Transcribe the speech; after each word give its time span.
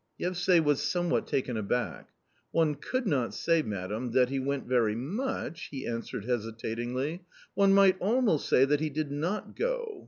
Yevsay 0.19 0.59
was 0.59 0.81
somewhat 0.81 1.27
taken 1.27 1.55
aback." 1.55 2.09
One 2.51 2.73
could 2.73 3.05
not 3.05 3.35
say, 3.35 3.61
madam, 3.61 4.13
that 4.13 4.29
he 4.29 4.39
went 4.39 4.65
very 4.65 4.95
much," 4.95 5.65
he 5.69 5.85
answered 5.85 6.25
hesitatingly;" 6.25 7.21
one 7.53 7.71
might 7.75 7.99
almost 8.01 8.49
say 8.49 8.65
that 8.65 8.79
he 8.79 8.89
did 8.89 9.11
not 9.11 9.55
go 9.55 9.99